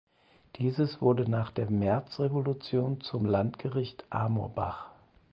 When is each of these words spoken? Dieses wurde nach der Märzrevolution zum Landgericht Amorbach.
Dieses 0.55 0.99
wurde 0.99 1.29
nach 1.29 1.51
der 1.51 1.69
Märzrevolution 1.69 3.01
zum 3.01 3.23
Landgericht 3.27 4.03
Amorbach. 4.09 4.89